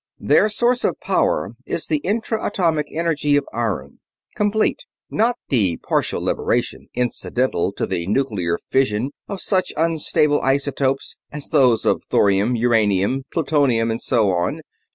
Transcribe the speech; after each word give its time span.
"Their 0.19 0.49
source 0.49 0.83
of 0.83 0.99
power 0.99 1.51
is 1.67 1.85
the 1.85 1.99
intra 1.99 2.43
atomic 2.43 2.87
energy 2.91 3.35
of 3.35 3.45
iron. 3.53 3.99
Complete; 4.35 4.79
not 5.11 5.37
the 5.49 5.77
partial 5.77 6.19
liberation 6.23 6.87
incidental 6.95 7.71
to 7.73 7.85
the 7.85 8.07
nuclear 8.07 8.57
fission 8.57 9.11
of 9.29 9.41
such 9.41 9.71
unstable 9.77 10.41
isotopes 10.41 11.17
as 11.31 11.49
those 11.49 11.85
of 11.85 12.01
thorium, 12.09 12.55
uranium, 12.55 13.25
plutonium, 13.31 13.91
and 13.91 14.01
so 14.01 14.31
on. 14.31 14.61